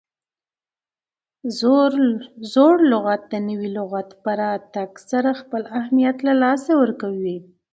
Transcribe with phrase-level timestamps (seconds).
[2.51, 7.37] زوړ لغت د نوي لغت په راتګ سره خپل اهمیت له لاسه ورکوي.